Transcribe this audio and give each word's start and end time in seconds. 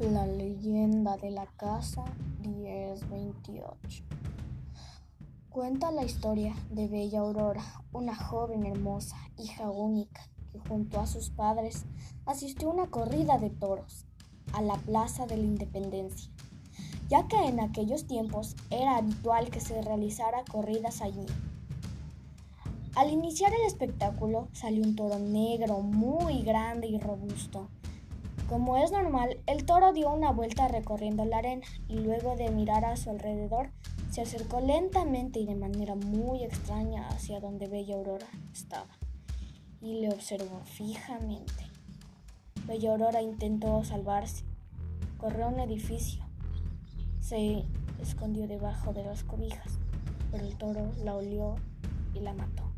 La 0.00 0.26
leyenda 0.26 1.16
de 1.18 1.30
la 1.30 1.46
casa 1.56 2.04
1028. 2.40 4.02
Cuenta 5.50 5.92
la 5.92 6.02
historia 6.02 6.52
de 6.70 6.88
Bella 6.88 7.20
Aurora, 7.20 7.62
una 7.92 8.16
joven 8.16 8.66
hermosa, 8.66 9.16
hija 9.38 9.70
única, 9.70 10.28
que 10.50 10.58
junto 10.58 10.98
a 10.98 11.06
sus 11.06 11.30
padres 11.30 11.84
asistió 12.26 12.70
a 12.70 12.74
una 12.74 12.86
corrida 12.88 13.38
de 13.38 13.50
toros 13.50 14.04
a 14.52 14.62
la 14.62 14.74
Plaza 14.78 15.26
de 15.26 15.36
la 15.36 15.44
Independencia, 15.44 16.28
ya 17.08 17.28
que 17.28 17.36
en 17.46 17.60
aquellos 17.60 18.08
tiempos 18.08 18.56
era 18.70 18.96
habitual 18.96 19.48
que 19.50 19.60
se 19.60 19.80
realizara 19.80 20.42
corridas 20.50 21.02
allí. 21.02 21.26
Al 22.96 23.12
iniciar 23.12 23.52
el 23.54 23.64
espectáculo 23.64 24.48
salió 24.52 24.82
un 24.82 24.96
toro 24.96 25.20
negro 25.20 25.82
muy 25.82 26.42
grande 26.42 26.88
y 26.88 26.98
robusto 26.98 27.68
como 28.48 28.76
es 28.76 28.92
normal, 28.92 29.38
el 29.46 29.64
toro 29.64 29.92
dio 29.92 30.10
una 30.10 30.30
vuelta 30.30 30.68
recorriendo 30.68 31.24
la 31.24 31.38
arena 31.38 31.66
y 31.88 31.98
luego 31.98 32.36
de 32.36 32.50
mirar 32.50 32.84
a 32.84 32.96
su 32.96 33.10
alrededor, 33.10 33.70
se 34.10 34.22
acercó 34.22 34.60
lentamente 34.60 35.40
y 35.40 35.46
de 35.46 35.54
manera 35.54 35.94
muy 35.94 36.44
extraña 36.44 37.08
hacia 37.08 37.40
donde 37.40 37.66
Bella 37.68 37.96
Aurora 37.96 38.26
estaba 38.52 38.90
y 39.80 40.00
le 40.00 40.08
observó 40.08 40.60
fijamente. 40.64 41.64
Bella 42.66 42.92
Aurora 42.92 43.22
intentó 43.22 43.82
salvarse, 43.84 44.44
corrió 45.18 45.46
a 45.46 45.48
un 45.48 45.60
edificio, 45.60 46.24
se 47.20 47.64
escondió 48.00 48.46
debajo 48.46 48.92
de 48.92 49.04
las 49.04 49.24
cobijas, 49.24 49.78
pero 50.30 50.44
el 50.44 50.56
toro 50.56 50.92
la 51.02 51.14
olió 51.14 51.56
y 52.14 52.20
la 52.20 52.34
mató. 52.34 52.73